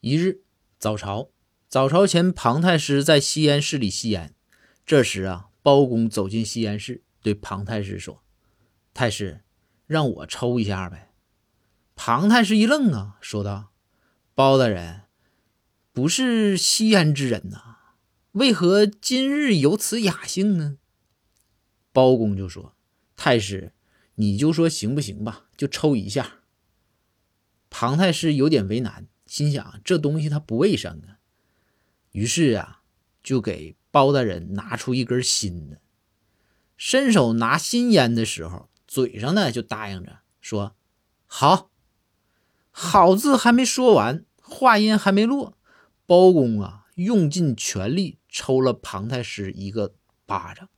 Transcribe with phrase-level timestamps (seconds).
[0.00, 0.42] 一日
[0.78, 1.30] 早朝，
[1.68, 4.32] 早朝前，庞太师在吸烟室里吸烟。
[4.86, 8.22] 这时啊，包公走进吸烟室，对庞太师说
[8.94, 9.40] ：“太师，
[9.88, 11.12] 让我抽一下呗。”
[11.96, 13.72] 庞太师一愣啊，说道
[14.36, 15.06] ：“包大人
[15.92, 17.78] 不是吸烟之人呐，
[18.32, 20.78] 为何今日有此雅兴呢？”
[21.92, 22.76] 包公就说
[23.16, 23.72] ：“太师，
[24.14, 26.34] 你就说行不行吧，就抽一下。”
[27.68, 31.22] 庞太师有点为难，心想这东西它不卫生啊。
[32.10, 32.82] 于是啊，
[33.22, 35.80] 就给包大人拿出一根新的，
[36.76, 40.74] 伸手拿新烟的时候，嘴上呢就答应着说
[41.28, 41.70] ：“好。”
[42.70, 45.58] 好字还没说完，话音还没落，
[46.06, 49.94] 包公啊用尽全力抽了庞太师一个
[50.26, 50.68] 巴掌。